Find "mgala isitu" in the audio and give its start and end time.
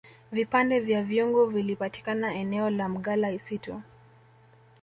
2.89-3.81